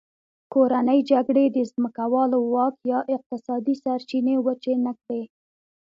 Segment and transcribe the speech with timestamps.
[0.53, 5.21] کورنۍ جګړې د ځمکوالو واک یا اقتصادي سرچینې وچې نه کړې.